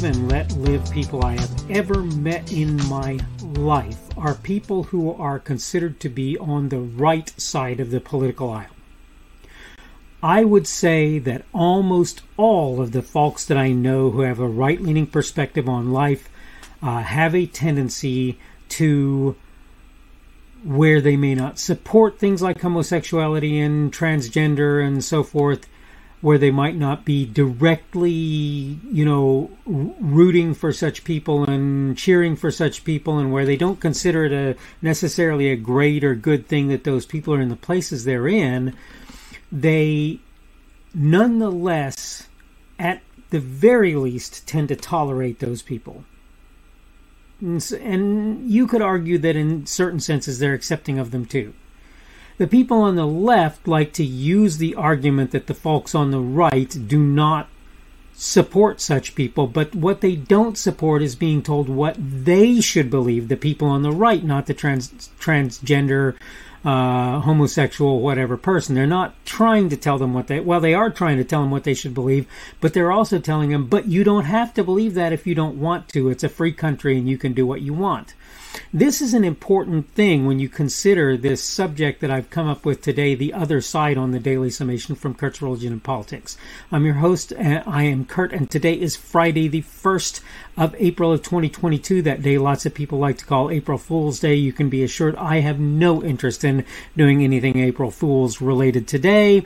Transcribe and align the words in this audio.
live 0.00 0.16
and 0.16 0.30
let 0.30 0.52
live 0.52 0.90
people 0.92 1.24
I 1.24 1.32
have 1.32 1.70
ever 1.70 2.02
met 2.02 2.52
in 2.52 2.76
my 2.88 3.18
life 3.40 3.98
are 4.16 4.34
people 4.34 4.84
who 4.84 5.12
are 5.14 5.40
considered 5.40 5.98
to 6.00 6.08
be 6.08 6.38
on 6.38 6.68
the 6.68 6.78
right 6.78 7.28
side 7.40 7.80
of 7.80 7.90
the 7.90 7.98
political 7.98 8.50
aisle. 8.50 8.70
I 10.22 10.44
would 10.44 10.68
say 10.68 11.18
that 11.20 11.44
almost 11.52 12.22
all 12.36 12.80
of 12.80 12.92
the 12.92 13.02
folks 13.02 13.44
that 13.46 13.56
I 13.56 13.72
know 13.72 14.10
who 14.10 14.20
have 14.20 14.38
a 14.38 14.46
right 14.46 14.80
leaning 14.80 15.06
perspective 15.06 15.68
on 15.68 15.90
life 15.92 16.28
uh, 16.80 17.00
have 17.00 17.34
a 17.34 17.46
tendency 17.46 18.38
to 18.70 19.34
where 20.62 21.00
they 21.00 21.16
may 21.16 21.34
not 21.34 21.58
support 21.58 22.20
things 22.20 22.40
like 22.40 22.60
homosexuality 22.60 23.58
and 23.58 23.92
transgender 23.92 24.86
and 24.86 25.02
so 25.02 25.24
forth, 25.24 25.66
where 26.20 26.38
they 26.38 26.50
might 26.50 26.76
not 26.76 27.04
be 27.04 27.24
directly, 27.24 28.10
you 28.10 29.04
know, 29.04 29.50
rooting 29.66 30.52
for 30.52 30.72
such 30.72 31.04
people 31.04 31.44
and 31.44 31.96
cheering 31.96 32.34
for 32.34 32.50
such 32.50 32.82
people, 32.84 33.18
and 33.18 33.32
where 33.32 33.46
they 33.46 33.56
don't 33.56 33.80
consider 33.80 34.24
it 34.24 34.32
a 34.32 34.56
necessarily 34.82 35.48
a 35.50 35.56
great 35.56 36.02
or 36.02 36.14
good 36.14 36.46
thing 36.46 36.68
that 36.68 36.84
those 36.84 37.06
people 37.06 37.32
are 37.34 37.40
in 37.40 37.48
the 37.48 37.56
places 37.56 38.04
they're 38.04 38.26
in, 38.26 38.74
they 39.52 40.18
nonetheless, 40.94 42.26
at 42.78 43.00
the 43.30 43.40
very 43.40 43.94
least, 43.94 44.46
tend 44.46 44.68
to 44.68 44.76
tolerate 44.76 45.38
those 45.38 45.62
people. 45.62 46.04
And 47.40 48.50
you 48.50 48.66
could 48.66 48.82
argue 48.82 49.18
that 49.18 49.36
in 49.36 49.66
certain 49.66 50.00
senses 50.00 50.40
they're 50.40 50.54
accepting 50.54 50.98
of 50.98 51.12
them 51.12 51.24
too. 51.24 51.54
The 52.38 52.46
people 52.46 52.80
on 52.82 52.94
the 52.94 53.06
left 53.06 53.66
like 53.66 53.92
to 53.94 54.04
use 54.04 54.58
the 54.58 54.76
argument 54.76 55.32
that 55.32 55.48
the 55.48 55.54
folks 55.54 55.94
on 55.94 56.12
the 56.12 56.20
right 56.20 56.76
do 56.86 57.00
not 57.00 57.48
support 58.14 58.80
such 58.80 59.16
people, 59.16 59.46
but 59.48 59.74
what 59.74 60.00
they 60.00 60.14
don't 60.14 60.56
support 60.56 61.02
is 61.02 61.16
being 61.16 61.42
told 61.42 61.68
what 61.68 61.96
they 61.98 62.60
should 62.60 62.90
believe, 62.90 63.28
the 63.28 63.36
people 63.36 63.68
on 63.68 63.82
the 63.82 63.92
right, 63.92 64.24
not 64.24 64.46
the 64.46 64.54
trans 64.54 65.10
transgender 65.20 66.16
uh, 66.64 67.20
homosexual, 67.20 68.00
whatever 68.00 68.36
person. 68.36 68.74
They're 68.74 68.86
not 68.86 69.14
trying 69.24 69.68
to 69.68 69.76
tell 69.76 69.98
them 69.98 70.14
what 70.14 70.26
they, 70.26 70.40
well, 70.40 70.60
they 70.60 70.74
are 70.74 70.90
trying 70.90 71.16
to 71.18 71.24
tell 71.24 71.40
them 71.40 71.50
what 71.50 71.64
they 71.64 71.74
should 71.74 71.94
believe, 71.94 72.26
but 72.60 72.72
they're 72.72 72.92
also 72.92 73.18
telling 73.18 73.50
them, 73.50 73.66
but 73.66 73.86
you 73.86 74.04
don't 74.04 74.24
have 74.24 74.52
to 74.54 74.64
believe 74.64 74.94
that 74.94 75.12
if 75.12 75.26
you 75.26 75.34
don't 75.34 75.60
want 75.60 75.88
to. 75.90 76.08
It's 76.08 76.24
a 76.24 76.28
free 76.28 76.52
country 76.52 76.98
and 76.98 77.08
you 77.08 77.18
can 77.18 77.32
do 77.32 77.46
what 77.46 77.62
you 77.62 77.72
want. 77.72 78.14
This 78.72 79.00
is 79.00 79.14
an 79.14 79.24
important 79.24 79.88
thing 79.94 80.26
when 80.26 80.38
you 80.38 80.48
consider 80.48 81.16
this 81.16 81.42
subject 81.42 82.00
that 82.00 82.10
I've 82.10 82.30
come 82.30 82.48
up 82.48 82.64
with 82.64 82.82
today, 82.82 83.14
the 83.14 83.32
other 83.32 83.60
side 83.60 83.96
on 83.96 84.10
the 84.10 84.18
daily 84.18 84.50
summation 84.50 84.94
from 84.94 85.14
Kurt's 85.14 85.40
Religion 85.40 85.72
and 85.72 85.82
Politics. 85.82 86.36
I'm 86.70 86.84
your 86.84 86.94
host. 86.94 87.32
I 87.38 87.84
am 87.84 88.04
Kurt, 88.04 88.32
and 88.32 88.50
today 88.50 88.74
is 88.74 88.96
Friday, 88.96 89.48
the 89.48 89.62
1st 89.62 90.20
of 90.56 90.74
April 90.78 91.12
of 91.12 91.22
2022. 91.22 92.02
That 92.02 92.22
day, 92.22 92.38
lots 92.38 92.66
of 92.66 92.74
people 92.74 92.98
like 92.98 93.18
to 93.18 93.26
call 93.26 93.50
April 93.50 93.78
Fool's 93.78 94.20
Day. 94.20 94.34
You 94.34 94.52
can 94.52 94.68
be 94.68 94.82
assured 94.82 95.16
I 95.16 95.40
have 95.40 95.58
no 95.58 96.02
interest 96.02 96.44
in 96.44 96.64
doing 96.96 97.24
anything 97.24 97.58
April 97.58 97.90
Fool's 97.90 98.40
related 98.40 98.86
today. 98.86 99.44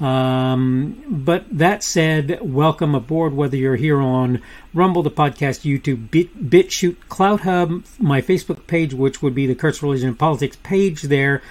Um, 0.00 1.02
but 1.08 1.46
that 1.58 1.82
said, 1.82 2.38
welcome 2.40 2.94
aboard, 2.94 3.34
whether 3.34 3.56
you're 3.56 3.76
here 3.76 4.00
on 4.00 4.42
Rumble, 4.74 5.02
the 5.02 5.10
podcast, 5.10 5.62
YouTube, 5.64 6.10
Bit, 6.10 6.50
BitChute, 6.50 6.96
CloutHub, 7.08 7.84
my 7.98 8.20
Facebook 8.20 8.66
page, 8.66 8.92
which 8.92 9.22
would 9.22 9.34
be 9.34 9.46
the 9.46 9.54
Kurt's 9.54 9.82
Religion 9.82 10.08
and 10.08 10.18
Politics 10.18 10.56
page 10.62 11.02
there, 11.02 11.42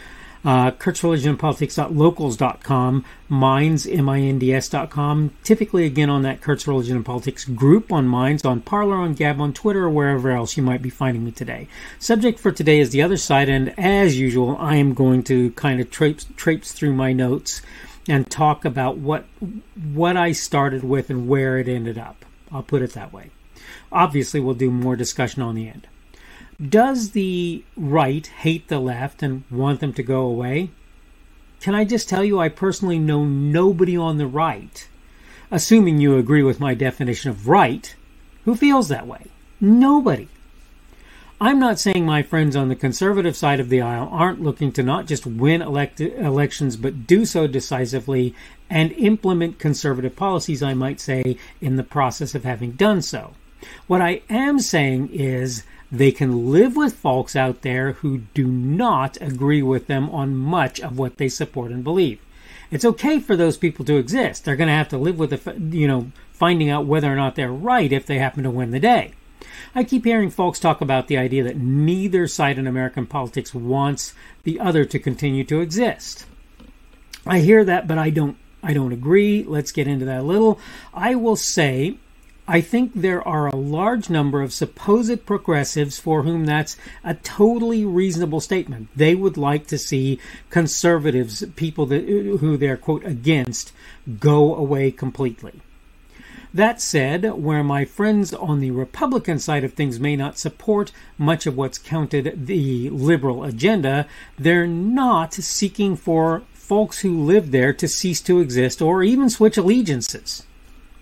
uh, 0.46 0.72
Kurt's 0.72 1.04
Religion 1.04 1.32
and 1.32 1.40
Politics.locals.com, 1.40 3.06
Minds, 3.28 3.88
M-I-N-D-S.com, 3.88 5.32
typically 5.44 5.86
again 5.86 6.10
on 6.10 6.22
that 6.22 6.42
Kurt's 6.42 6.68
Religion 6.68 6.96
and 6.96 7.06
Politics 7.06 7.44
group 7.44 7.92
on 7.92 8.08
Minds, 8.08 8.46
on 8.46 8.62
Parler, 8.62 8.96
on 8.96 9.14
Gab, 9.14 9.42
on 9.42 9.52
Twitter, 9.52 9.86
or 9.86 9.90
wherever 9.90 10.32
else 10.32 10.56
you 10.56 10.64
might 10.64 10.82
be 10.82 10.90
finding 10.90 11.26
me 11.26 11.32
today. 11.32 11.68
Subject 12.00 12.40
for 12.40 12.52
today 12.52 12.80
is 12.80 12.92
the 12.92 13.02
other 13.02 13.18
side, 13.18 13.50
and 13.50 13.78
as 13.80 14.18
usual, 14.18 14.56
I 14.60 14.76
am 14.76 14.94
going 14.94 15.24
to 15.24 15.52
kind 15.52 15.82
of 15.82 15.90
traipse, 15.90 16.28
traipse 16.38 16.72
through 16.72 16.94
my 16.94 17.14
notes 17.14 17.62
and 18.08 18.30
talk 18.30 18.64
about 18.64 18.98
what 18.98 19.26
what 19.94 20.16
I 20.16 20.32
started 20.32 20.84
with 20.84 21.10
and 21.10 21.28
where 21.28 21.58
it 21.58 21.68
ended 21.68 21.98
up. 21.98 22.24
I'll 22.52 22.64
put 22.64 22.82
it 22.82 22.94
that 22.94 23.14
way. 23.14 23.32
Obviously, 23.92 24.40
we'll 24.40 24.56
do 24.56 24.72
more 24.72 24.96
discussion 24.96 25.42
on 25.42 25.56
the 25.56 25.68
end. 25.68 25.88
Does 26.62 27.12
the 27.12 27.64
right 27.76 28.26
hate 28.26 28.68
the 28.68 28.80
left 28.80 29.22
and 29.22 29.44
want 29.52 29.80
them 29.80 29.94
to 29.94 30.04
go 30.04 30.22
away? 30.22 30.72
Can 31.60 31.76
I 31.76 31.86
just 31.86 32.10
tell 32.10 32.24
you, 32.24 32.40
I 32.40 32.50
personally 32.50 33.00
know 33.00 33.26
nobody 33.26 33.98
on 33.98 34.18
the 34.18 34.28
right, 34.28 34.88
assuming 35.52 36.00
you 36.00 36.18
agree 36.18 36.44
with 36.44 36.60
my 36.60 36.74
definition 36.74 37.30
of 37.30 37.48
right, 37.48 37.96
who 38.46 38.56
feels 38.56 38.90
that 38.90 39.08
way. 39.08 39.26
Nobody. 39.60 40.28
I'm 41.40 41.60
not 41.60 41.80
saying 41.80 42.04
my 42.04 42.24
friends 42.24 42.56
on 42.56 42.68
the 42.68 42.76
conservative 42.76 43.38
side 43.38 43.60
of 43.60 43.70
the 43.70 43.80
aisle 43.80 44.10
aren't 44.12 44.42
looking 44.42 44.72
to 44.72 44.82
not 44.82 45.06
just 45.06 45.28
win 45.28 45.62
elect- 45.62 46.02
elections, 46.02 46.78
but 46.78 47.06
do 47.06 47.26
so 47.26 47.46
decisively 47.46 48.34
and 48.72 48.92
implement 48.94 49.60
conservative 49.60 50.16
policies, 50.16 50.64
I 50.64 50.74
might 50.74 51.00
say, 51.00 51.38
in 51.62 51.76
the 51.76 51.84
process 51.84 52.34
of 52.34 52.44
having 52.44 52.72
done 52.72 53.04
so. 53.04 53.34
What 53.86 54.02
I 54.02 54.24
am 54.32 54.58
saying 54.58 55.10
is 55.14 55.64
they 55.92 56.12
can 56.12 56.52
live 56.52 56.76
with 56.76 56.96
folks 56.96 57.36
out 57.36 57.62
there 57.62 57.94
who 57.94 58.24
do 58.34 58.48
not 58.48 59.22
agree 59.22 59.62
with 59.62 59.86
them 59.86 60.10
on 60.10 60.36
much 60.36 60.80
of 60.80 60.98
what 60.98 61.18
they 61.18 61.30
support 61.30 61.70
and 61.70 61.84
believe. 61.84 62.20
It's 62.72 62.86
okay 62.86 63.20
for 63.20 63.36
those 63.36 63.58
people 63.58 63.86
to 63.86 63.98
exist. 63.98 64.44
They're 64.44 64.56
going 64.56 64.70
to 64.70 64.74
have 64.74 64.90
to 64.90 64.98
live 64.98 65.20
with 65.20 65.30
the, 65.30 65.78
you 65.78 65.88
know, 65.88 66.12
finding 66.34 66.72
out 66.72 66.88
whether 66.88 67.14
or 67.14 67.16
not 67.16 67.36
they're 67.36 67.52
right 67.52 67.92
if 67.92 68.08
they 68.08 68.18
happen 68.18 68.44
to 68.44 68.50
win 68.50 68.72
the 68.72 68.80
day. 68.80 69.14
I 69.76 69.84
keep 69.84 70.06
hearing 70.06 70.30
folks 70.30 70.60
talk 70.60 70.82
about 70.82 71.08
the 71.08 71.18
idea 71.18 71.44
that 71.44 71.58
neither 71.58 72.28
side 72.28 72.58
in 72.58 72.68
American 72.68 73.06
politics 73.06 73.54
wants 73.54 74.14
the 74.44 74.60
other 74.60 74.86
to 74.86 75.00
continue 75.00 75.44
to 75.46 75.62
exist. 75.62 76.26
I 77.26 77.40
hear 77.40 77.64
that, 77.66 77.88
but 77.88 77.98
I 77.98 78.10
don't 78.10 78.38
I 78.64 78.74
don't 78.74 78.92
agree. 78.92 79.44
Let's 79.44 79.72
get 79.72 79.88
into 79.88 80.06
that 80.06 80.22
a 80.22 80.24
little. 80.24 80.60
I 80.94 81.16
will 81.16 81.36
say 81.36 81.98
I 82.50 82.62
think 82.62 82.94
there 82.94 83.28
are 83.28 83.48
a 83.48 83.58
large 83.58 84.10
number 84.10 84.42
of 84.42 84.54
supposed 84.54 85.26
progressives 85.26 86.00
for 86.00 86.24
whom 86.24 86.46
that's 86.46 86.78
a 87.04 87.14
totally 87.14 87.84
reasonable 87.84 88.40
statement. 88.40 88.88
They 88.96 89.16
would 89.16 89.36
like 89.36 89.68
to 89.68 89.78
see 89.78 90.20
conservatives, 90.50 91.44
people 91.58 91.86
that, 91.88 92.08
who 92.08 92.56
they're 92.56 92.78
quote 92.78 93.06
against, 93.06 93.74
go 94.20 94.56
away 94.56 94.92
completely. 94.92 95.60
That 96.54 96.82
said, 96.82 97.34
where 97.34 97.64
my 97.64 97.86
friends 97.86 98.34
on 98.34 98.60
the 98.60 98.72
Republican 98.72 99.38
side 99.38 99.64
of 99.64 99.74
things 99.74 100.00
may 100.00 100.16
not 100.16 100.40
support 100.40 100.92
much 101.18 101.46
of 101.46 101.58
what's 101.58 101.78
counted 101.78 102.48
the 102.48 102.90
liberal 102.90 103.44
agenda, 103.44 104.08
they're 104.40 104.68
not 104.68 105.34
seeking 105.34 105.96
for 105.96 106.44
folks 106.54 107.00
who 107.00 107.24
live 107.24 107.52
there 107.52 107.74
to 107.74 107.88
cease 107.88 108.22
to 108.22 108.40
exist 108.40 108.82
or 108.82 109.04
even 109.04 109.30
switch 109.30 109.58
allegiances. 109.58 110.44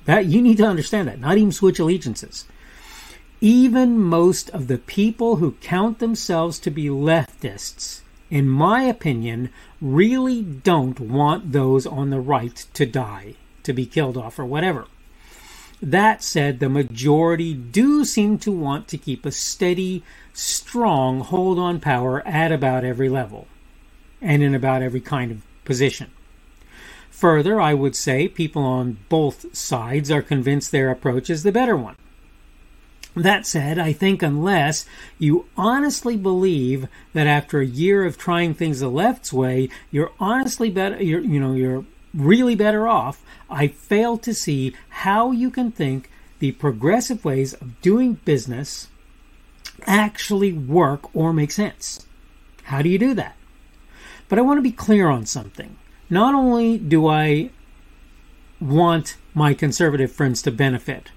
That 0.06 0.26
you 0.26 0.42
need 0.42 0.58
to 0.58 0.66
understand 0.66 1.08
that, 1.08 1.20
not 1.20 1.38
even 1.38 1.52
switch 1.52 1.80
allegiances. 1.80 2.46
Even 3.42 4.00
most 4.00 4.50
of 4.52 4.68
the 4.68 4.78
people 4.78 5.38
who 5.38 5.58
count 5.62 6.00
themselves 6.00 6.60
to 6.60 6.72
be 6.72 6.86
leftists, 6.86 8.02
in 8.30 8.48
my 8.48 8.84
opinion, 8.84 9.50
really 9.82 10.42
don't 10.42 11.00
want 11.00 11.52
those 11.52 11.86
on 11.86 12.10
the 12.10 12.20
right 12.20 12.56
to 12.74 12.86
die, 12.86 13.36
to 13.64 13.74
be 13.74 13.86
killed 13.86 14.18
off, 14.18 14.40
or 14.40 14.46
whatever. 14.46 14.86
That 15.82 16.24
said, 16.24 16.60
the 16.60 16.70
majority 16.70 17.54
do 17.54 18.06
seem 18.06 18.38
to 18.40 18.52
want 18.52 18.88
to 18.88 18.98
keep 18.98 19.26
a 19.26 19.32
steady, 19.32 20.04
strong 20.34 21.20
hold 21.20 21.60
on 21.60 21.80
power 21.80 22.26
at 22.28 22.52
about 22.52 22.84
every 22.84 23.10
level 23.10 23.48
and 24.22 24.42
in 24.42 24.56
about 24.56 24.82
every 24.82 25.02
kind 25.02 25.32
of 25.32 25.42
position. 25.66 26.12
Further, 27.10 27.62
I 27.62 27.74
would 27.74 27.96
say 27.96 28.28
people 28.28 28.64
on 28.64 28.98
both 29.10 29.56
sides 29.56 30.12
are 30.12 30.22
convinced 30.22 30.72
their 30.72 30.92
approach 30.92 31.30
is 31.30 31.44
the 31.44 31.52
better 31.52 31.76
one. 31.76 31.96
That 33.16 33.46
said, 33.46 33.80
I 33.80 33.94
think 33.94 34.22
unless 34.22 34.86
you 35.18 35.46
honestly 35.56 36.18
believe 36.18 36.90
that 37.14 37.28
after 37.28 37.62
a 37.62 37.66
year 37.66 38.04
of 38.04 38.18
trying 38.18 38.54
things 38.54 38.82
the 38.82 38.90
left's 38.90 39.32
way, 39.32 39.70
you're 39.90 40.12
honestly 40.20 40.70
better, 40.70 41.02
you're, 41.02 41.22
you 41.22 41.40
know, 41.40 41.54
you're 41.54 41.86
really 42.16 42.56
better 42.56 42.88
off, 42.88 43.24
I 43.50 43.68
fail 43.68 44.18
to 44.20 44.34
see 44.34 44.76
how 44.90 45.32
you 45.32 45.52
can 45.52 45.72
think 45.72 46.10
the 46.40 46.54
progressive 46.54 47.24
ways 47.24 47.54
of 47.54 47.82
doing 47.82 48.16
business 48.26 48.88
actually 49.86 50.54
work 50.54 51.14
or 51.16 51.34
make 51.34 51.52
sense. 51.52 52.06
How 52.64 52.82
do 52.82 52.90
you 52.90 52.98
do 52.98 53.14
that? 53.14 53.36
But 54.28 54.40
I 54.40 54.42
want 54.42 54.58
to 54.58 54.64
be 54.64 54.72
clear 54.72 55.08
on 55.08 55.26
something. 55.26 55.78
Not 56.10 56.34
only 56.34 56.78
do 56.78 57.08
I 57.08 57.52
want 58.60 59.18
my 59.34 59.54
conservative 59.54 60.12
friends 60.12 60.42
to 60.44 60.52
benefit 60.52 61.12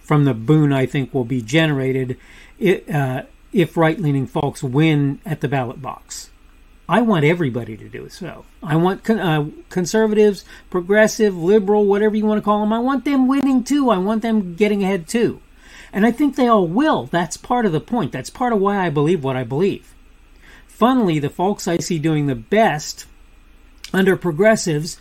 from 0.00 0.24
the 0.24 0.34
boon 0.34 0.72
I 0.72 0.86
think 0.86 1.12
will 1.12 1.24
be 1.24 1.42
generated 1.42 2.16
uh, 2.60 3.22
if 3.52 3.76
right 3.76 4.00
leaning 4.00 4.26
folks 4.26 4.62
win 4.62 5.20
at 5.24 5.40
the 5.40 5.48
ballot 5.48 5.82
box. 5.82 6.30
I 6.88 7.02
want 7.02 7.24
everybody 7.24 7.76
to 7.76 7.88
do 7.88 8.08
so. 8.08 8.46
I 8.62 8.76
want 8.76 9.04
con- 9.04 9.18
uh, 9.18 9.50
conservatives, 9.68 10.44
progressive, 10.70 11.36
liberal, 11.36 11.84
whatever 11.84 12.16
you 12.16 12.24
want 12.24 12.38
to 12.38 12.44
call 12.44 12.60
them. 12.60 12.72
I 12.72 12.78
want 12.78 13.04
them 13.04 13.28
winning 13.28 13.62
too. 13.62 13.90
I 13.90 13.98
want 13.98 14.22
them 14.22 14.54
getting 14.54 14.82
ahead 14.82 15.06
too. 15.06 15.40
And 15.92 16.06
I 16.06 16.12
think 16.12 16.36
they 16.36 16.48
all 16.48 16.66
will. 16.66 17.04
That's 17.04 17.36
part 17.36 17.66
of 17.66 17.72
the 17.72 17.80
point. 17.80 18.12
That's 18.12 18.30
part 18.30 18.52
of 18.52 18.60
why 18.60 18.78
I 18.78 18.90
believe 18.90 19.22
what 19.22 19.36
I 19.36 19.44
believe. 19.44 19.94
Funnily, 20.66 21.18
the 21.18 21.30
folks 21.30 21.68
I 21.68 21.78
see 21.78 21.98
doing 21.98 22.26
the 22.26 22.34
best 22.34 23.04
under 23.92 24.16
progressives 24.16 24.98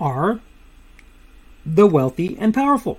are 0.00 0.40
the 1.64 1.86
wealthy 1.86 2.36
and 2.38 2.52
powerful. 2.52 2.98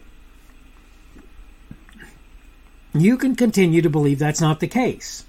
You 2.94 3.18
can 3.18 3.35
continue 3.35 3.81
to 3.81 3.89
believe 3.89 4.19
that's 4.19 4.41
not 4.41 4.59
the 4.59 4.68
case. 4.68 5.25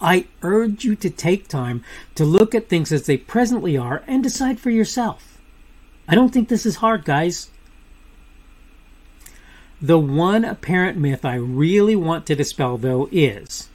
I 0.00 0.26
urge 0.42 0.84
you 0.84 0.94
to 0.96 1.10
take 1.10 1.48
time 1.48 1.82
to 2.14 2.24
look 2.24 2.54
at 2.54 2.68
things 2.68 2.92
as 2.92 3.06
they 3.06 3.16
presently 3.16 3.76
are 3.76 4.02
and 4.06 4.22
decide 4.22 4.60
for 4.60 4.70
yourself. 4.70 5.38
I 6.06 6.14
don't 6.14 6.30
think 6.30 6.48
this 6.48 6.66
is 6.66 6.76
hard, 6.76 7.04
guys. 7.04 7.50
The 9.80 9.98
one 9.98 10.44
apparent 10.44 10.98
myth 10.98 11.24
I 11.24 11.34
really 11.34 11.94
want 11.94 12.26
to 12.26 12.34
dispel, 12.34 12.78
though, 12.78 13.08
is 13.12 13.68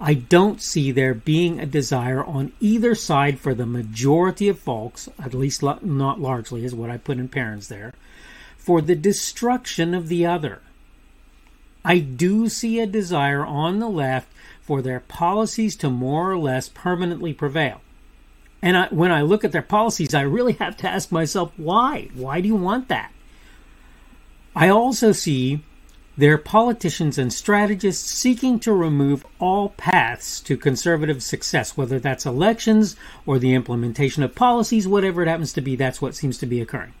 I 0.00 0.14
don't 0.14 0.62
see 0.62 0.90
there 0.90 1.12
being 1.12 1.60
a 1.60 1.66
desire 1.66 2.24
on 2.24 2.52
either 2.60 2.94
side 2.94 3.38
for 3.38 3.54
the 3.54 3.66
majority 3.66 4.48
of 4.48 4.58
folks, 4.58 5.10
at 5.18 5.34
least 5.34 5.62
not 5.62 6.20
largely, 6.20 6.64
is 6.64 6.74
what 6.74 6.88
I 6.88 6.96
put 6.96 7.18
in 7.18 7.28
parents 7.28 7.68
there, 7.68 7.92
for 8.56 8.80
the 8.80 8.94
destruction 8.94 9.94
of 9.94 10.08
the 10.08 10.24
other. 10.24 10.60
I 11.84 11.98
do 11.98 12.48
see 12.48 12.78
a 12.78 12.86
desire 12.86 13.44
on 13.44 13.78
the 13.78 13.88
left 13.88 14.28
for 14.60 14.82
their 14.82 15.00
policies 15.00 15.76
to 15.76 15.90
more 15.90 16.30
or 16.30 16.38
less 16.38 16.68
permanently 16.68 17.32
prevail. 17.32 17.80
And 18.62 18.76
I, 18.76 18.88
when 18.88 19.10
I 19.10 19.22
look 19.22 19.44
at 19.44 19.52
their 19.52 19.62
policies, 19.62 20.14
I 20.14 20.20
really 20.22 20.52
have 20.54 20.76
to 20.78 20.88
ask 20.88 21.10
myself, 21.10 21.52
why? 21.56 22.10
Why 22.14 22.40
do 22.40 22.48
you 22.48 22.56
want 22.56 22.88
that? 22.88 23.12
I 24.54 24.68
also 24.68 25.12
see 25.12 25.64
their 26.18 26.36
politicians 26.36 27.16
and 27.16 27.32
strategists 27.32 28.12
seeking 28.12 28.60
to 28.60 28.72
remove 28.74 29.24
all 29.38 29.70
paths 29.70 30.40
to 30.40 30.56
conservative 30.56 31.22
success, 31.22 31.76
whether 31.76 31.98
that's 31.98 32.26
elections 32.26 32.96
or 33.24 33.38
the 33.38 33.54
implementation 33.54 34.22
of 34.22 34.34
policies, 34.34 34.86
whatever 34.86 35.22
it 35.22 35.28
happens 35.28 35.54
to 35.54 35.62
be, 35.62 35.76
that's 35.76 36.02
what 36.02 36.14
seems 36.14 36.36
to 36.38 36.46
be 36.46 36.60
occurring. 36.60 36.92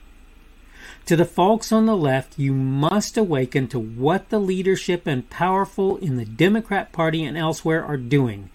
To 1.06 1.16
the 1.16 1.24
folks 1.24 1.72
on 1.72 1.86
the 1.86 1.96
left, 1.96 2.38
you 2.38 2.52
must 2.52 3.16
awaken 3.16 3.66
to 3.68 3.78
what 3.78 4.28
the 4.28 4.38
leadership 4.38 5.06
and 5.06 5.28
powerful 5.28 5.96
in 5.96 6.16
the 6.16 6.24
Democrat 6.24 6.92
Party 6.92 7.24
and 7.24 7.36
elsewhere 7.36 7.84
are 7.84 7.96
doing. 7.96 8.50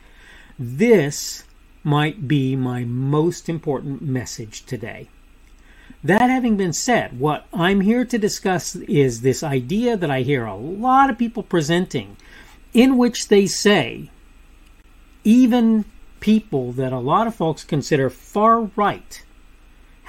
This 0.58 1.44
might 1.84 2.28
be 2.28 2.56
my 2.56 2.84
most 2.86 3.50
important 3.50 4.02
message 4.02 4.66
today. 4.66 5.10
That 6.04 6.30
having 6.30 6.56
been 6.56 6.74
said, 6.74 7.20
what 7.20 7.46
I'm 7.54 7.82
here 7.82 8.06
to 8.06 8.18
discuss 8.18 8.76
is 8.76 9.22
this 9.22 9.44
idea 9.44 9.98
that 9.98 10.12
I 10.12 10.22
hear 10.22 10.46
a 10.46 10.56
lot 10.56 11.10
of 11.10 11.18
people 11.18 11.44
presenting, 11.44 12.16
in 12.74 12.98
which 12.98 13.28
they 13.28 13.48
say 13.48 14.10
even 15.24 15.86
people 16.20 16.72
that 16.74 16.94
a 16.94 17.00
lot 17.00 17.28
of 17.28 17.36
folks 17.36 17.64
consider 17.64 18.10
far 18.10 18.62
right 18.76 19.24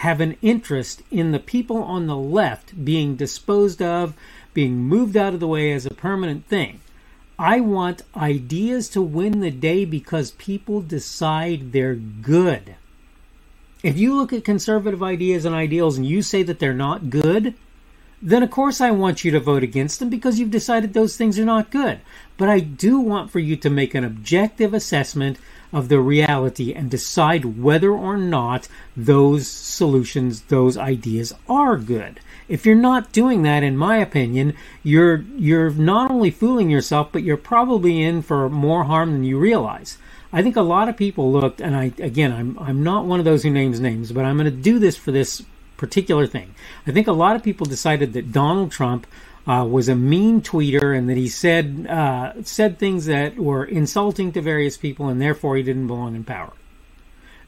have 0.06 0.20
an 0.20 0.36
interest 0.40 1.02
in 1.10 1.32
the 1.32 1.40
people 1.40 1.82
on 1.82 2.06
the 2.06 2.16
left 2.16 2.84
being 2.84 3.16
disposed 3.16 3.82
of, 3.82 4.14
being 4.54 4.76
moved 4.78 5.16
out 5.16 5.34
of 5.34 5.40
the 5.40 5.48
way 5.48 5.72
as 5.72 5.84
a 5.84 5.90
permanent 5.90 6.46
thing. 6.46 6.80
I 7.40 7.58
want 7.58 8.02
ideas 8.16 8.88
to 8.90 9.02
win 9.02 9.40
the 9.40 9.50
day 9.50 9.84
because 9.84 10.30
people 10.30 10.80
decide 10.80 11.72
they're 11.72 11.96
good. 11.96 12.76
If 13.82 13.98
you 13.98 14.14
look 14.14 14.32
at 14.32 14.44
conservative 14.44 15.02
ideas 15.02 15.44
and 15.44 15.56
ideals 15.56 15.96
and 15.96 16.06
you 16.06 16.22
say 16.22 16.44
that 16.44 16.60
they're 16.60 16.72
not 16.72 17.10
good, 17.10 17.54
then 18.22 18.44
of 18.44 18.50
course 18.52 18.80
I 18.80 18.92
want 18.92 19.24
you 19.24 19.32
to 19.32 19.40
vote 19.40 19.64
against 19.64 19.98
them 19.98 20.08
because 20.08 20.38
you've 20.38 20.52
decided 20.52 20.94
those 20.94 21.16
things 21.16 21.36
are 21.36 21.44
not 21.44 21.72
good. 21.72 21.98
But 22.36 22.48
I 22.48 22.60
do 22.60 23.00
want 23.00 23.32
for 23.32 23.40
you 23.40 23.56
to 23.56 23.68
make 23.68 23.92
an 23.92 24.04
objective 24.04 24.72
assessment 24.72 25.36
of 25.76 25.88
the 25.88 26.00
reality 26.00 26.73
and 26.73 26.90
decide 26.90 27.61
whether 27.61 27.93
or 27.93 28.17
not 28.17 28.67
those 28.96 29.46
solutions, 29.46 30.40
those 30.49 30.78
ideas 30.78 31.34
are 31.50 31.76
good. 31.76 32.19
If 32.49 32.64
you're 32.64 32.75
not 32.75 33.12
doing 33.12 33.43
that, 33.43 33.62
in 33.62 33.76
my 33.76 33.99
opinion, 33.99 34.55
you're 34.82 35.19
you're 35.37 35.69
not 35.70 36.11
only 36.11 36.31
fooling 36.31 36.70
yourself, 36.70 37.11
but 37.12 37.25
you're 37.25 37.37
probably 37.37 38.02
in 38.02 38.23
for 38.23 38.49
more 38.49 38.84
harm 38.84 39.12
than 39.12 39.25
you 39.25 39.38
realize. 39.38 39.99
I 40.32 40.43
think 40.43 40.56
a 40.56 40.62
lot 40.62 40.88
of 40.88 40.96
people 40.96 41.31
looked, 41.31 41.61
and 41.61 41.76
I 41.76 41.93
again, 41.99 42.32
I'm 42.32 42.58
I'm 42.58 42.82
not 42.82 43.05
one 43.05 43.19
of 43.19 43.26
those 43.26 43.43
who 43.43 43.50
names 43.50 43.78
names, 43.78 44.12
but 44.12 44.25
I'm 44.25 44.38
going 44.38 44.46
to 44.46 44.50
do 44.70 44.78
this 44.78 44.96
for 44.96 45.12
this 45.12 45.43
particular 45.76 46.26
thing. 46.26 46.55
I 46.87 46.93
think 46.93 47.06
a 47.06 47.12
lot 47.12 47.37
of 47.37 47.43
people 47.43 47.67
decided 47.67 48.14
that 48.14 48.32
Donald 48.32 48.73
Trump 48.73 49.06
uh, 49.46 49.66
was 49.69 49.88
a 49.88 49.94
mean 49.94 50.40
tweeter 50.40 50.96
and 50.96 51.08
that 51.08 51.16
he 51.16 51.28
said 51.28 51.87
uh, 51.88 52.32
said 52.43 52.78
things 52.78 53.06
that 53.06 53.37
were 53.37 53.64
insulting 53.64 54.32
to 54.32 54.40
various 54.40 54.76
people 54.76 55.08
and 55.08 55.20
therefore 55.20 55.56
he 55.56 55.62
didn't 55.62 55.87
belong 55.87 56.14
in 56.14 56.25
power. 56.25 56.52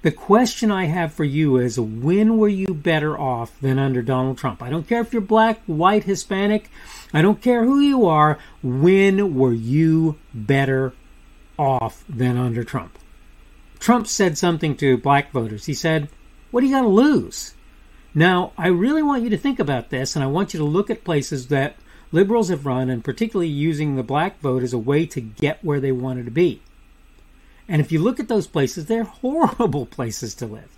The 0.03 0.13
question 0.13 0.71
I 0.71 0.85
have 0.85 1.13
for 1.13 1.25
you 1.25 1.57
is 1.57 1.79
when 1.79 2.39
were 2.39 2.49
you 2.49 2.69
better 2.69 3.19
off 3.19 3.59
than 3.61 3.81
under 3.81 4.01
Donald 4.01 4.39
Trump? 4.39 4.63
I 4.63 4.71
don't 4.71 4.87
care 4.87 5.01
if 5.01 5.13
you're 5.13 5.21
black, 5.21 5.61
white, 5.67 6.05
Hispanic, 6.05 6.71
I 7.13 7.21
don't 7.21 7.43
care 7.43 7.65
who 7.65 7.81
you 7.81 8.07
are. 8.07 8.39
When 8.63 9.35
were 9.35 9.53
you 9.53 10.19
better 10.33 10.93
off 11.59 12.05
than 12.09 12.37
under 12.37 12.63
Trump? 12.63 12.99
Trump 13.79 14.07
said 14.07 14.37
something 14.39 14.77
to 14.77 14.99
black 14.99 15.33
voters. 15.33 15.67
He 15.67 15.75
said, 15.75 16.09
What 16.51 16.61
do 16.61 16.67
you 16.67 16.75
got 16.75 16.83
to 16.83 16.89
lose? 16.89 17.55
Now, 18.15 18.53
I 18.59 18.69
really 18.69 19.03
want 19.03 19.23
you 19.23 19.31
to 19.31 19.39
think 19.39 19.59
about 19.59 19.91
this, 19.91 20.17
and 20.17 20.25
I 20.25 20.29
want 20.29 20.53
you 20.53 20.59
to 20.59 20.65
look 20.65 20.91
at 20.91 21.05
places 21.05 21.49
that 21.49 21.77
liberals 22.13 22.49
have 22.49 22.67
run, 22.67 22.91
and 22.91 23.05
particularly 23.05 23.49
using 23.49 23.97
the 23.97 24.03
black 24.03 24.41
vote 24.41 24.63
as 24.63 24.73
a 24.73 24.79
way 24.79 25.07
to 25.07 25.21
get 25.21 25.65
where 25.65 25.81
they 25.81 25.93
wanted 25.93 26.25
to 26.25 26.31
be. 26.31 26.61
And 27.69 27.81
if 27.81 27.93
you 27.93 28.01
look 28.01 28.19
at 28.19 28.29
those 28.29 28.47
places, 28.47 28.87
they're 28.87 29.05
horrible 29.23 29.87
places 29.87 30.35
to 30.37 30.47
live. 30.47 30.77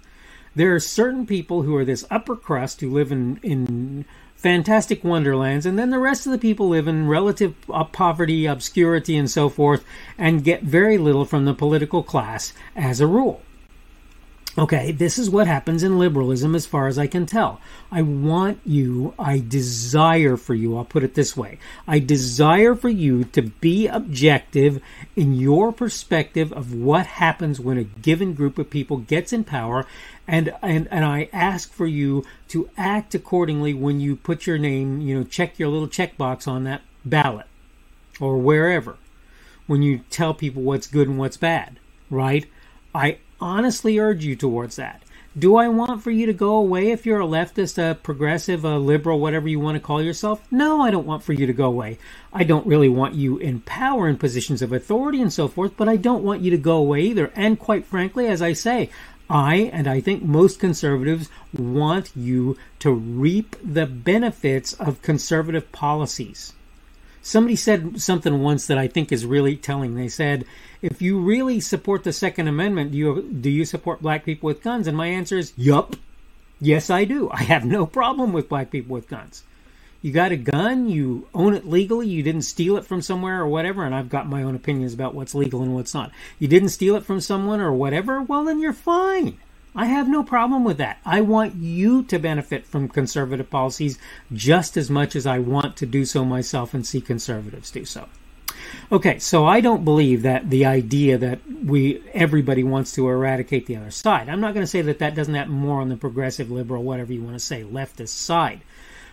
There 0.54 0.74
are 0.74 0.80
certain 0.80 1.26
people 1.26 1.62
who 1.62 1.76
are 1.76 1.84
this 1.84 2.04
upper 2.10 2.34
crust 2.34 2.80
who 2.80 2.90
live 2.90 3.12
in, 3.12 3.38
in 3.42 4.04
fantastic 4.34 5.04
wonderlands, 5.04 5.64
and 5.64 5.78
then 5.78 5.90
the 5.90 5.98
rest 5.98 6.26
of 6.26 6.32
the 6.32 6.38
people 6.38 6.68
live 6.68 6.88
in 6.88 7.06
relative 7.06 7.54
uh, 7.70 7.84
poverty, 7.84 8.46
obscurity, 8.46 9.16
and 9.16 9.30
so 9.30 9.48
forth, 9.48 9.84
and 10.18 10.42
get 10.42 10.62
very 10.62 10.98
little 10.98 11.24
from 11.24 11.44
the 11.44 11.54
political 11.54 12.02
class 12.02 12.52
as 12.74 13.00
a 13.00 13.06
rule. 13.06 13.42
Okay, 14.58 14.90
this 14.90 15.16
is 15.16 15.30
what 15.30 15.46
happens 15.46 15.84
in 15.84 16.00
liberalism 16.00 16.56
as 16.56 16.66
far 16.66 16.88
as 16.88 16.98
I 16.98 17.06
can 17.06 17.24
tell. 17.24 17.60
I 17.92 18.02
want 18.02 18.58
you, 18.64 19.14
I 19.16 19.38
desire 19.38 20.36
for 20.36 20.54
you, 20.54 20.76
I'll 20.76 20.84
put 20.84 21.04
it 21.04 21.14
this 21.14 21.36
way 21.36 21.60
I 21.86 22.00
desire 22.00 22.74
for 22.74 22.88
you 22.88 23.24
to 23.24 23.42
be 23.42 23.86
objective 23.86 24.82
in 25.14 25.34
your 25.34 25.72
perspective 25.72 26.52
of 26.52 26.74
what 26.74 27.06
happens 27.06 27.60
when 27.60 27.78
a 27.78 27.84
given 27.84 28.34
group 28.34 28.58
of 28.58 28.70
people 28.70 28.96
gets 28.96 29.32
in 29.32 29.44
power, 29.44 29.86
and, 30.26 30.52
and, 30.62 30.88
and 30.90 31.04
I 31.04 31.28
ask 31.32 31.72
for 31.72 31.86
you 31.86 32.24
to 32.48 32.68
act 32.76 33.14
accordingly 33.14 33.72
when 33.72 34.00
you 34.00 34.16
put 34.16 34.48
your 34.48 34.58
name, 34.58 35.00
you 35.00 35.16
know, 35.16 35.24
check 35.24 35.60
your 35.60 35.68
little 35.68 35.88
checkbox 35.88 36.48
on 36.48 36.64
that 36.64 36.82
ballot 37.04 37.46
or 38.20 38.36
wherever, 38.36 38.96
when 39.68 39.82
you 39.82 40.00
tell 40.10 40.34
people 40.34 40.62
what's 40.62 40.88
good 40.88 41.06
and 41.06 41.18
what's 41.18 41.36
bad, 41.36 41.78
right? 42.10 42.46
I 42.92 43.18
honestly 43.40 43.98
urge 43.98 44.24
you 44.24 44.36
towards 44.36 44.76
that. 44.76 45.02
Do 45.38 45.56
I 45.56 45.68
want 45.68 46.02
for 46.02 46.10
you 46.10 46.26
to 46.26 46.32
go 46.32 46.56
away 46.56 46.90
if 46.90 47.06
you're 47.06 47.20
a 47.20 47.26
leftist, 47.26 47.78
a 47.78 47.94
progressive, 47.94 48.64
a 48.64 48.78
liberal, 48.78 49.20
whatever 49.20 49.48
you 49.48 49.60
want 49.60 49.76
to 49.76 49.80
call 49.80 50.02
yourself? 50.02 50.44
No, 50.50 50.82
I 50.82 50.90
don't 50.90 51.06
want 51.06 51.22
for 51.22 51.32
you 51.32 51.46
to 51.46 51.52
go 51.52 51.66
away. 51.66 51.98
I 52.32 52.42
don't 52.42 52.66
really 52.66 52.88
want 52.88 53.14
you 53.14 53.38
in 53.38 53.60
power 53.60 54.08
in 54.08 54.16
positions 54.18 54.60
of 54.60 54.72
authority 54.72 55.22
and 55.22 55.32
so 55.32 55.46
forth, 55.46 55.74
but 55.76 55.88
I 55.88 55.94
don't 55.94 56.24
want 56.24 56.40
you 56.40 56.50
to 56.50 56.58
go 56.58 56.78
away 56.78 57.02
either. 57.02 57.30
And 57.36 57.60
quite 57.60 57.86
frankly, 57.86 58.26
as 58.26 58.42
I 58.42 58.54
say, 58.54 58.90
I 59.30 59.70
and 59.72 59.86
I 59.86 60.00
think 60.00 60.24
most 60.24 60.58
conservatives 60.58 61.28
want 61.56 62.10
you 62.16 62.58
to 62.80 62.90
reap 62.90 63.54
the 63.62 63.86
benefits 63.86 64.72
of 64.74 65.00
conservative 65.00 65.70
policies. 65.70 66.54
Somebody 67.22 67.56
said 67.56 68.00
something 68.00 68.42
once 68.42 68.66
that 68.66 68.78
I 68.78 68.88
think 68.88 69.12
is 69.12 69.26
really 69.26 69.56
telling. 69.56 69.94
They 69.94 70.08
said, 70.08 70.46
if 70.80 71.02
you 71.02 71.20
really 71.20 71.60
support 71.60 72.04
the 72.04 72.12
Second 72.12 72.48
Amendment, 72.48 72.92
do 72.92 72.98
you 72.98 73.22
do 73.22 73.50
you 73.50 73.64
support 73.64 74.00
black 74.00 74.24
people 74.24 74.46
with 74.46 74.62
guns? 74.62 74.86
And 74.86 74.96
my 74.96 75.06
answer 75.06 75.36
is, 75.36 75.52
yup. 75.56 75.96
Yes, 76.60 76.90
I 76.90 77.04
do. 77.04 77.30
I 77.30 77.42
have 77.42 77.64
no 77.64 77.86
problem 77.86 78.32
with 78.32 78.48
black 78.48 78.70
people 78.70 78.94
with 78.94 79.08
guns. 79.08 79.44
You 80.02 80.12
got 80.12 80.32
a 80.32 80.36
gun, 80.36 80.88
you 80.88 81.28
own 81.34 81.52
it 81.54 81.66
legally, 81.66 82.08
you 82.08 82.22
didn't 82.22 82.42
steal 82.42 82.78
it 82.78 82.86
from 82.86 83.02
somewhere 83.02 83.40
or 83.40 83.46
whatever, 83.46 83.84
and 83.84 83.94
I've 83.94 84.08
got 84.08 84.26
my 84.26 84.42
own 84.42 84.54
opinions 84.54 84.94
about 84.94 85.14
what's 85.14 85.34
legal 85.34 85.62
and 85.62 85.74
what's 85.74 85.92
not. 85.92 86.10
You 86.38 86.48
didn't 86.48 86.70
steal 86.70 86.96
it 86.96 87.04
from 87.04 87.20
someone 87.20 87.60
or 87.60 87.70
whatever, 87.70 88.22
well, 88.22 88.44
then 88.44 88.60
you're 88.60 88.72
fine. 88.72 89.36
I 89.74 89.86
have 89.86 90.08
no 90.08 90.22
problem 90.22 90.64
with 90.64 90.78
that. 90.78 90.98
I 91.04 91.20
want 91.20 91.54
you 91.54 92.02
to 92.04 92.18
benefit 92.18 92.66
from 92.66 92.88
conservative 92.88 93.50
policies 93.50 93.98
just 94.32 94.76
as 94.76 94.90
much 94.90 95.14
as 95.14 95.26
I 95.26 95.38
want 95.38 95.76
to 95.76 95.86
do 95.86 96.04
so 96.04 96.24
myself 96.24 96.74
and 96.74 96.84
see 96.84 97.00
conservatives 97.00 97.70
do 97.70 97.84
so. 97.84 98.08
Okay, 98.90 99.18
so 99.20 99.46
I 99.46 99.60
don't 99.60 99.84
believe 99.84 100.22
that 100.22 100.50
the 100.50 100.66
idea 100.66 101.16
that 101.18 101.40
we 101.64 102.02
everybody 102.12 102.64
wants 102.64 102.92
to 102.92 103.08
eradicate 103.08 103.66
the 103.66 103.76
other 103.76 103.90
side. 103.90 104.28
I'm 104.28 104.40
not 104.40 104.54
going 104.54 104.64
to 104.64 104.70
say 104.70 104.82
that 104.82 104.98
that 104.98 105.14
doesn't 105.14 105.34
happen 105.34 105.52
more 105.52 105.80
on 105.80 105.88
the 105.88 105.96
progressive, 105.96 106.50
liberal, 106.50 106.82
whatever 106.82 107.12
you 107.12 107.22
want 107.22 107.36
to 107.36 107.40
say, 107.40 107.62
leftist 107.62 108.08
side. 108.08 108.60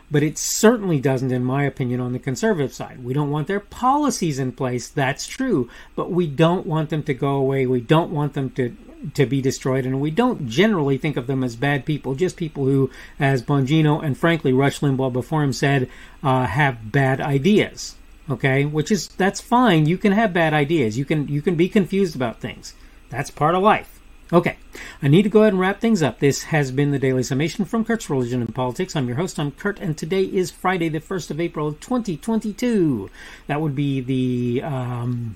But 0.10 0.24
it 0.24 0.38
certainly 0.38 1.02
doesn't, 1.02 1.32
in 1.32 1.44
my 1.44 1.64
opinion, 1.64 2.00
on 2.00 2.14
the 2.14 2.20
conservative 2.20 2.74
side. 2.74 3.04
We 3.04 3.14
don't 3.14 3.32
want 3.32 3.48
their 3.48 3.60
policies 3.60 4.40
in 4.40 4.54
place, 4.54 4.88
that's 4.88 5.28
true, 5.28 5.70
but 5.96 6.12
we 6.12 6.28
don't 6.28 6.66
want 6.66 6.90
them 6.90 7.04
to 7.04 7.14
go 7.14 7.36
away. 7.36 7.66
We 7.66 7.82
don't 7.82 8.12
want 8.12 8.34
them 8.34 8.50
to 8.52 8.76
to 9.14 9.28
be 9.28 9.44
destroyed, 9.44 9.86
and 9.86 10.02
we 10.02 10.10
don't 10.10 10.48
generally 10.48 10.98
think 10.98 11.18
of 11.18 11.28
them 11.28 11.44
as 11.44 11.56
bad 11.56 11.86
people, 11.86 12.16
just 12.16 12.36
people 12.36 12.66
who, 12.66 12.90
as 13.20 13.44
Bongino 13.44 14.04
and 14.04 14.18
frankly 14.18 14.52
Rush 14.52 14.80
Limbaugh 14.80 15.14
before 15.14 15.44
him 15.44 15.54
said, 15.54 15.88
uh, 16.24 16.48
have 16.48 16.92
bad 16.92 17.22
ideas 17.22 17.94
okay? 18.30 18.66
Which 18.66 18.92
is 18.92 19.08
that's 19.10 19.40
fine. 19.40 19.86
You 19.86 19.98
can 19.98 20.12
have 20.12 20.34
bad 20.34 20.54
ideas. 20.54 20.98
You 20.98 21.06
can 21.06 21.28
you 21.28 21.42
can 21.42 21.56
be 21.56 21.70
confused 21.70 22.16
about 22.16 22.42
things. 22.42 22.74
That's 23.10 23.32
part 23.32 23.56
of 23.56 23.64
life 23.64 23.97
okay 24.32 24.58
i 25.02 25.08
need 25.08 25.24
to 25.24 25.30
go 25.30 25.42
ahead 25.42 25.54
and 25.54 25.60
wrap 25.60 25.80
things 25.80 26.04
up. 26.04 26.20
This 26.20 26.44
has 26.44 26.72
been 26.72 26.92
the 26.92 27.00
daily 27.00 27.24
summation 27.24 27.66
from 27.66 27.86
kurt's 27.86 28.10
religion 28.10 28.42
and 28.42 28.54
politics. 28.54 28.96
I'm 28.96 29.08
your 29.08 29.18
host 29.18 29.40
i'm 29.40 29.52
kurt 29.52 29.80
and 29.80 29.98
today 29.98 30.24
is 30.24 30.52
friday 30.52 30.90
the 30.90 31.00
1st 31.00 31.32
of 31.32 31.40
april 31.40 31.74
2022 31.74 33.10
that 33.48 33.62
would 33.62 33.76
be 33.76 34.02
the 34.02 34.64
um, 34.64 35.34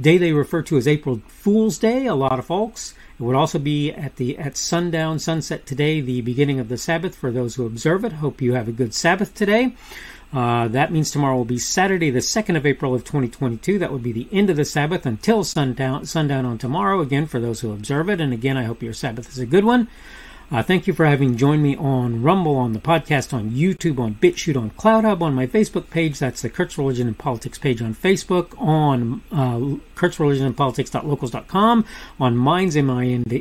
day 0.00 0.18
they 0.18 0.32
refer 0.32 0.62
to 0.62 0.76
as 0.76 0.88
april 0.88 1.22
fool's 1.28 1.78
day 1.78 2.06
a 2.06 2.14
lot 2.14 2.38
of 2.38 2.46
folks. 2.46 2.94
It 3.16 3.22
would 3.22 3.36
also 3.36 3.60
be 3.60 3.92
at 3.92 4.16
the 4.16 4.36
at 4.38 4.56
sundown 4.56 5.20
sunset 5.20 5.66
today 5.66 6.00
the 6.00 6.20
beginning 6.20 6.58
of 6.58 6.68
the 6.68 6.76
sabbath 6.76 7.14
for 7.14 7.30
those 7.30 7.54
who 7.54 7.64
observe 7.64 8.04
it. 8.04 8.14
Hope 8.14 8.42
you 8.42 8.54
have 8.54 8.66
a 8.66 8.72
good 8.72 8.92
sabbath 8.92 9.34
today 9.34 9.76
uh, 10.34 10.66
that 10.68 10.90
means 10.90 11.10
tomorrow 11.12 11.36
will 11.36 11.44
be 11.44 11.58
Saturday, 11.58 12.10
the 12.10 12.18
2nd 12.18 12.56
of 12.56 12.66
April 12.66 12.92
of 12.92 13.04
2022. 13.04 13.78
That 13.78 13.92
would 13.92 14.02
be 14.02 14.12
the 14.12 14.28
end 14.32 14.50
of 14.50 14.56
the 14.56 14.64
Sabbath 14.64 15.06
until 15.06 15.44
sundown, 15.44 16.06
sundown 16.06 16.44
on 16.44 16.58
tomorrow, 16.58 17.00
again, 17.00 17.26
for 17.26 17.38
those 17.38 17.60
who 17.60 17.72
observe 17.72 18.10
it. 18.10 18.20
And 18.20 18.32
again, 18.32 18.56
I 18.56 18.64
hope 18.64 18.82
your 18.82 18.92
Sabbath 18.92 19.28
is 19.28 19.38
a 19.38 19.46
good 19.46 19.64
one. 19.64 19.86
Uh, 20.50 20.62
thank 20.62 20.86
you 20.86 20.92
for 20.92 21.06
having 21.06 21.36
joined 21.36 21.62
me 21.62 21.74
on 21.76 22.22
Rumble, 22.22 22.56
on 22.56 22.74
the 22.74 22.78
podcast, 22.78 23.32
on 23.32 23.50
YouTube, 23.50 23.98
on 23.98 24.14
BitChute, 24.16 24.60
on 24.60 24.70
CloutHub, 24.70 25.22
on 25.22 25.34
my 25.34 25.46
Facebook 25.46 25.90
page. 25.90 26.18
That's 26.18 26.42
the 26.42 26.50
Kurt's 26.50 26.76
Religion 26.76 27.06
and 27.08 27.16
Politics 27.16 27.58
page 27.58 27.80
on 27.80 27.94
Facebook, 27.94 28.54
on 28.60 29.22
uh, 29.32 29.78
Kurt's 29.94 30.20
Religion 30.20 30.44
and 30.46 30.56
Politics.locals.com, 30.56 31.84
on 32.20 32.36
Minds, 32.36 32.76
M-I-N-D-S.com, 32.76 33.40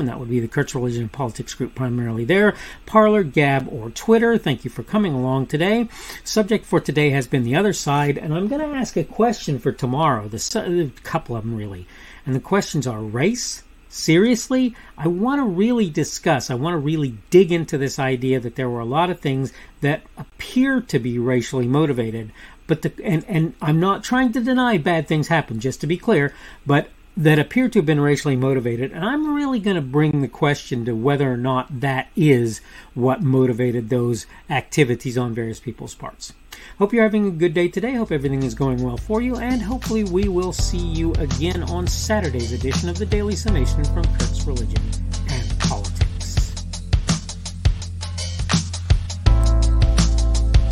and 0.00 0.08
that 0.08 0.18
would 0.18 0.30
be 0.30 0.40
the 0.40 0.48
Kurt's 0.48 0.74
Religion 0.74 1.02
and 1.02 1.12
Politics 1.12 1.54
group 1.54 1.74
primarily 1.74 2.24
there, 2.24 2.54
Parler, 2.86 3.22
Gab, 3.22 3.68
or 3.70 3.90
Twitter. 3.90 4.38
Thank 4.38 4.64
you 4.64 4.70
for 4.70 4.82
coming 4.82 5.12
along 5.12 5.46
today. 5.46 5.88
Subject 6.24 6.64
for 6.64 6.80
today 6.80 7.10
has 7.10 7.26
been 7.26 7.44
the 7.44 7.56
other 7.56 7.74
side, 7.74 8.16
and 8.16 8.32
I'm 8.34 8.48
going 8.48 8.62
to 8.62 8.76
ask 8.76 8.96
a 8.96 9.04
question 9.04 9.58
for 9.58 9.72
tomorrow, 9.72 10.26
the, 10.28 10.90
couple 11.02 11.36
of 11.36 11.44
them 11.44 11.54
really. 11.54 11.86
And 12.26 12.34
the 12.34 12.40
questions 12.40 12.86
are 12.86 13.00
race, 13.00 13.62
seriously, 13.94 14.74
I 14.98 15.06
want 15.06 15.38
to 15.38 15.44
really 15.44 15.88
discuss, 15.88 16.50
I 16.50 16.54
want 16.54 16.74
to 16.74 16.78
really 16.78 17.16
dig 17.30 17.52
into 17.52 17.78
this 17.78 17.98
idea 17.98 18.40
that 18.40 18.56
there 18.56 18.68
were 18.68 18.80
a 18.80 18.84
lot 18.84 19.08
of 19.08 19.20
things 19.20 19.52
that 19.82 20.02
appear 20.16 20.80
to 20.80 20.98
be 20.98 21.18
racially 21.18 21.68
motivated. 21.68 22.32
But 22.66 22.82
the, 22.82 22.92
and, 23.04 23.24
and 23.28 23.54
I'm 23.62 23.78
not 23.78 24.02
trying 24.02 24.32
to 24.32 24.40
deny 24.40 24.78
bad 24.78 25.06
things 25.06 25.28
happen, 25.28 25.60
just 25.60 25.80
to 25.82 25.86
be 25.86 25.96
clear, 25.96 26.34
but 26.66 26.88
that 27.16 27.38
appear 27.38 27.68
to 27.68 27.78
have 27.78 27.86
been 27.86 28.00
racially 28.00 28.36
motivated. 28.36 28.92
And 28.92 29.04
I'm 29.04 29.34
really 29.34 29.60
going 29.60 29.76
to 29.76 29.82
bring 29.82 30.20
the 30.20 30.28
question 30.28 30.84
to 30.84 30.94
whether 30.94 31.32
or 31.32 31.36
not 31.36 31.80
that 31.80 32.08
is 32.16 32.60
what 32.94 33.22
motivated 33.22 33.88
those 33.88 34.26
activities 34.50 35.16
on 35.16 35.34
various 35.34 35.60
people's 35.60 35.94
parts. 35.94 36.32
Hope 36.78 36.92
you're 36.92 37.04
having 37.04 37.26
a 37.26 37.30
good 37.30 37.54
day 37.54 37.68
today. 37.68 37.94
Hope 37.94 38.10
everything 38.10 38.42
is 38.42 38.54
going 38.54 38.82
well 38.82 38.96
for 38.96 39.20
you, 39.20 39.36
and 39.36 39.62
hopefully 39.62 40.04
we 40.04 40.28
will 40.28 40.52
see 40.52 40.78
you 40.78 41.12
again 41.14 41.62
on 41.64 41.86
Saturday's 41.86 42.52
edition 42.52 42.88
of 42.88 42.98
the 42.98 43.06
Daily 43.06 43.36
Summation 43.36 43.84
from 43.84 44.04
Kurt's 44.16 44.44
Religion 44.44 44.82
and 45.30 45.58
Politics. 45.60 46.04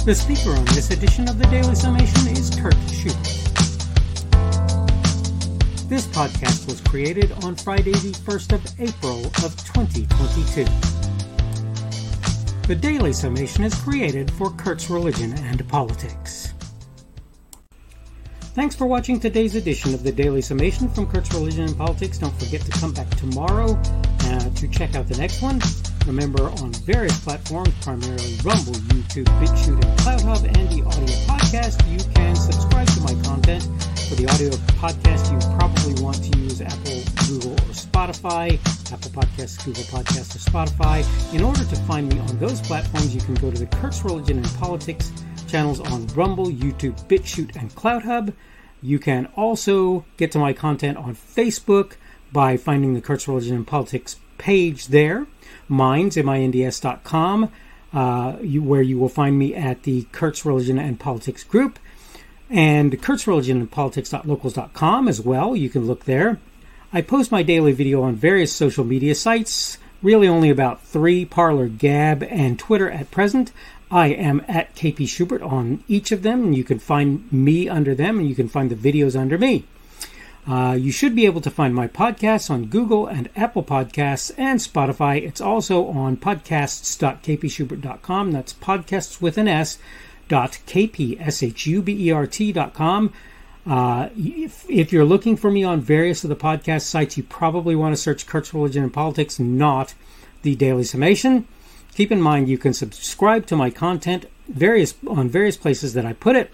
The 0.05 0.15
speaker 0.15 0.51
on 0.51 0.65
this 0.67 0.91
edition 0.91 1.29
of 1.29 1.39
the 1.39 1.47
Daily 1.47 1.77
Summation 1.77 2.29
is 2.29 2.51
Kurt 2.59 2.75
Schubert. 2.91 3.42
This 5.93 6.07
podcast 6.07 6.67
was 6.69 6.81
created 6.81 7.33
on 7.45 7.55
Friday, 7.55 7.93
the 7.93 8.17
1st 8.25 8.55
of 8.55 8.81
April 8.81 9.27
of 9.45 9.55
2022. 9.75 10.65
The 12.67 12.75
Daily 12.75 13.13
Summation 13.13 13.63
is 13.65 13.75
created 13.75 14.31
for 14.31 14.49
Kurt's 14.53 14.89
Religion 14.89 15.35
and 15.35 15.69
Politics. 15.69 16.55
Thanks 18.55 18.75
for 18.75 18.87
watching 18.87 19.21
today's 19.21 19.55
edition 19.55 19.93
of 19.93 20.03
the 20.03 20.13
Daily 20.13 20.41
Summation 20.41 20.89
from 20.89 21.11
Kurt's 21.11 21.35
Religion 21.35 21.65
and 21.65 21.77
Politics. 21.77 22.17
Don't 22.17 22.35
forget 22.41 22.63
to 22.63 22.71
come 22.71 22.95
back 22.95 23.11
tomorrow 23.11 23.79
uh, 24.23 24.49
to 24.49 24.69
check 24.69 24.95
out 24.95 25.07
the 25.09 25.19
next 25.19 25.43
one. 25.43 25.61
Remember, 26.07 26.45
on 26.63 26.73
various 26.87 27.23
platforms, 27.23 27.75
primarily 27.83 28.39
Rumble, 28.43 28.73
YouTube, 28.97 29.27
BitChute, 29.45 29.85
and 29.85 29.99
CloutHub, 29.99 30.43
and 30.57 30.71
the 30.71 30.87
audio 30.87 31.15
podcast, 31.29 31.87
you 31.93 31.99
can 32.15 32.35
subscribe 32.35 32.89
to 32.89 33.01
my 33.03 33.23
content. 33.25 33.69
For 34.13 34.17
the 34.17 34.29
audio 34.29 34.51
podcast, 34.77 35.33
you 35.33 35.57
probably 35.57 36.03
want 36.03 36.23
to 36.23 36.39
use 36.41 36.61
Apple, 36.61 37.01
Google, 37.27 37.53
or 37.53 37.73
Spotify. 37.73 38.61
Apple 38.93 39.11
Podcasts, 39.11 39.65
Google 39.65 39.85
Podcasts, 39.85 40.37
or 40.37 40.51
Spotify. 40.51 41.35
In 41.35 41.43
order 41.43 41.65
to 41.65 41.77
find 41.87 42.13
me 42.13 42.19
on 42.19 42.39
those 42.39 42.61
platforms, 42.61 43.15
you 43.15 43.23
can 43.23 43.37
go 43.37 43.51
to 43.51 43.59
the 43.59 43.65
Kurt's 43.65 44.05
Religion 44.05 44.37
and 44.37 44.47
Politics 44.59 45.11
channels 45.49 45.81
on 45.81 46.07
Rumble, 46.09 46.49
YouTube, 46.49 47.03
BitChute, 47.09 47.57
and 47.57 47.75
CloutHub. 47.75 48.35
You 48.83 48.99
can 48.99 49.31
also 49.35 50.05
get 50.19 50.31
to 50.33 50.39
my 50.39 50.53
content 50.53 50.99
on 50.99 51.17
Facebook 51.17 51.95
by 52.33 52.59
finding 52.59 52.93
the 52.93 53.01
Kurt's 53.01 53.27
Religion 53.27 53.57
and 53.57 53.67
Politics 53.67 54.17
page 54.37 54.89
there, 54.89 55.27
minds, 55.69 56.19
M-I-N-D-S.com, 56.19 57.51
uh, 57.95 58.37
you, 58.43 58.63
where 58.63 58.83
you 58.83 58.99
will 58.99 59.09
find 59.09 59.39
me 59.39 59.55
at 59.55 59.85
the 59.85 60.03
Kurt's 60.13 60.45
Religion 60.45 60.79
and 60.79 61.01
Politics 61.01 61.45
group, 61.45 61.79
and 62.53 63.01
Kurt's 63.01 63.27
Religion 63.27 63.61
and 63.61 63.71
Politics.locals.com 63.71 65.09
as 65.09 65.21
well. 65.21 65.57
You 65.57 65.71
can 65.71 65.87
look 65.87 66.05
there. 66.05 66.39
I 66.93 67.01
post 67.01 67.33
my 67.33 67.43
daily 67.43 67.73
video 67.73 68.03
on 68.03 68.15
various 68.15 68.53
social 68.53 68.85
media 68.85 69.15
sites, 69.15 69.79
really 70.03 70.29
only 70.29 70.51
about 70.51 70.83
three 70.83 71.25
Parler, 71.25 71.69
Gab, 71.69 72.23
and 72.25 72.59
Twitter 72.59 72.91
at 72.91 73.11
present. 73.11 73.53
I 73.91 74.09
am 74.09 74.45
at 74.47 74.75
KP 74.75 75.09
Schubert 75.09 75.41
on 75.41 75.83
each 75.89 76.13
of 76.13 76.23
them, 76.23 76.45
and 76.45 76.55
you 76.55 76.65
can 76.65 76.79
find 76.79 77.33
me 77.33 77.71
under 77.71 77.95
them, 77.95 78.19
and 78.19 78.29
you 78.29 78.35
can 78.35 78.49
find 78.49 78.71
the 78.71 78.77
videos 78.77 79.19
under 79.19 79.39
me. 79.39 79.65
Uh, 80.47 80.77
you 80.79 80.93
should 80.93 81.15
be 81.15 81.25
able 81.25 81.41
to 81.41 81.51
find 81.51 81.75
my 81.75 81.89
podcasts 81.89 82.51
on 82.51 82.67
Google 82.67 83.07
and 83.07 83.31
Apple 83.37 83.63
Podcasts 83.63 84.31
and 84.37 84.61
Spotify. 84.61 85.23
It's 85.23 85.41
also 85.41 85.87
on 85.87 86.19
podcasts.kpschubert.com. 86.19 88.33
That's 88.33 88.53
podcasts 88.53 89.23
with 89.23 89.39
an 89.39 89.49
S 89.49 89.79
dot 90.33 90.59
kpschubert.com. 90.67 93.13
Uh, 93.67 94.09
if, 94.17 94.65
if 94.71 94.91
you're 94.91 95.05
looking 95.05 95.37
for 95.37 95.51
me 95.51 95.63
on 95.63 95.79
various 95.79 96.25
of 96.25 96.31
the 96.31 96.37
podcast 96.37 96.87
sites, 96.87 97.19
you 97.19 97.23
probably 97.23 97.77
want 97.77 97.95
to 97.95 98.01
search 98.01 98.27
Kurt's 98.27 98.55
Religion 98.55 98.83
and 98.83 98.95
Politics, 98.95 99.39
not 99.39 99.93
the 100.41 100.57
Daily 100.57 100.85
Summation. 100.85 101.47
Keep 101.95 102.11
in 102.11 102.23
mind 102.23 102.49
you 102.49 102.57
can 102.57 102.73
subscribe 102.73 103.45
to 103.45 103.57
my 103.57 103.69
content 103.69 104.25
various 104.49 104.95
on 105.07 105.29
various 105.29 105.59
places 105.59 105.93
that 105.93 106.07
I 106.07 106.15
put 106.15 106.35
it. 106.35 106.51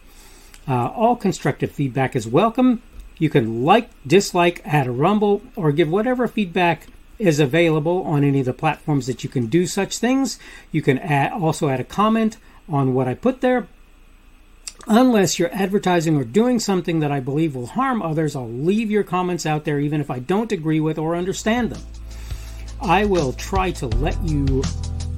Uh, 0.66 0.88
all 0.88 1.14
constructive 1.14 1.70
feedback 1.70 2.16
is 2.16 2.26
welcome. 2.26 2.82
You 3.18 3.30
can 3.30 3.64
like, 3.64 3.90
dislike, 4.04 4.60
add 4.64 4.88
a 4.88 4.90
rumble, 4.90 5.42
or 5.54 5.70
give 5.70 5.88
whatever 5.88 6.26
feedback 6.26 6.88
is 7.20 7.38
available 7.38 8.02
on 8.02 8.24
any 8.24 8.40
of 8.40 8.46
the 8.46 8.52
platforms 8.52 9.06
that 9.06 9.22
you 9.22 9.30
can 9.30 9.46
do 9.46 9.68
such 9.68 9.98
things. 9.98 10.40
You 10.72 10.82
can 10.82 10.98
add, 10.98 11.30
also 11.32 11.68
add 11.68 11.78
a 11.78 11.84
comment 11.84 12.38
on 12.68 12.94
what 12.94 13.08
I 13.08 13.14
put 13.14 13.40
there. 13.40 13.68
Unless 14.86 15.38
you're 15.38 15.52
advertising 15.52 16.16
or 16.16 16.24
doing 16.24 16.58
something 16.58 17.00
that 17.00 17.12
I 17.12 17.20
believe 17.20 17.54
will 17.54 17.66
harm 17.66 18.00
others, 18.00 18.34
I'll 18.34 18.48
leave 18.48 18.90
your 18.90 19.02
comments 19.02 19.44
out 19.44 19.64
there 19.64 19.78
even 19.78 20.00
if 20.00 20.10
I 20.10 20.18
don't 20.18 20.52
agree 20.52 20.80
with 20.80 20.98
or 20.98 21.14
understand 21.14 21.70
them. 21.70 21.82
I 22.80 23.04
will 23.04 23.32
try 23.32 23.72
to 23.72 23.86
let 23.86 24.22
you 24.22 24.62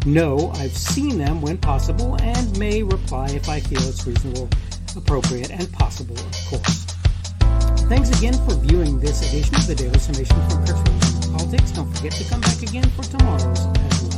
know 0.07 0.51
I've 0.57 0.77
seen 0.77 1.19
them 1.19 1.43
when 1.43 1.59
possible 1.59 2.17
and 2.23 2.59
may 2.59 2.83
reply 2.83 3.29
if 3.31 3.49
I 3.49 3.61
feel 3.61 3.83
it's 3.83 4.07
reasonable, 4.07 4.49
appropriate, 4.97 5.51
and 5.51 5.71
possible, 5.73 6.17
of 6.19 6.47
course. 6.49 6.87
Thanks 7.89 8.17
again 8.19 8.35
for 8.49 8.55
viewing 8.55 8.99
this 8.99 9.21
edition 9.29 9.57
of 9.57 9.67
the 9.67 9.75
Daily 9.75 9.99
Summation 9.99 10.37
from 10.49 10.67
Kurt's 10.67 11.29
Politics. 11.29 11.71
Don't 11.73 11.93
forget 11.97 12.13
to 12.13 12.25
come 12.25 12.41
back 12.41 12.63
again 12.63 12.89
for 12.91 13.03
tomorrow 13.03 14.10